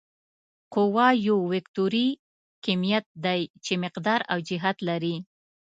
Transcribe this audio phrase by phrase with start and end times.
[0.73, 2.07] قوه یو وکتوري
[2.65, 5.15] کمیت دی چې مقدار او جهت لري.